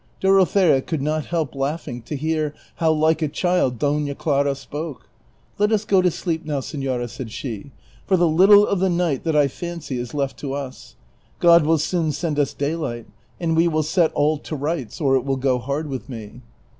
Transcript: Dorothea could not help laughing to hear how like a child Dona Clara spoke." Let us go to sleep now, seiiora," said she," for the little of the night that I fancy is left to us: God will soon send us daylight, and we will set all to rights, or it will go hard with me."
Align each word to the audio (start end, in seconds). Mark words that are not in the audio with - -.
Dorothea 0.19 0.81
could 0.81 1.03
not 1.03 1.27
help 1.27 1.53
laughing 1.53 2.01
to 2.01 2.15
hear 2.15 2.55
how 2.77 2.91
like 2.91 3.21
a 3.21 3.27
child 3.27 3.77
Dona 3.77 4.15
Clara 4.15 4.55
spoke." 4.55 5.07
Let 5.59 5.71
us 5.71 5.85
go 5.85 6.01
to 6.01 6.09
sleep 6.09 6.43
now, 6.43 6.59
seiiora," 6.59 7.07
said 7.07 7.29
she," 7.31 7.69
for 8.07 8.17
the 8.17 8.27
little 8.27 8.65
of 8.65 8.79
the 8.79 8.89
night 8.89 9.23
that 9.25 9.35
I 9.35 9.47
fancy 9.47 9.99
is 9.99 10.15
left 10.15 10.39
to 10.39 10.53
us: 10.53 10.95
God 11.37 11.67
will 11.67 11.77
soon 11.77 12.11
send 12.13 12.39
us 12.39 12.55
daylight, 12.55 13.05
and 13.39 13.55
we 13.55 13.67
will 13.67 13.83
set 13.83 14.11
all 14.13 14.39
to 14.39 14.55
rights, 14.55 14.99
or 14.99 15.15
it 15.15 15.23
will 15.23 15.37
go 15.37 15.59
hard 15.59 15.87
with 15.87 16.09
me." 16.09 16.41